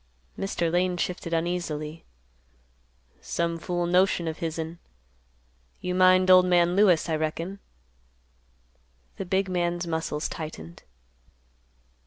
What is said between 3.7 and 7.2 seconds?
notion of hisn. You mind old man Lewis, I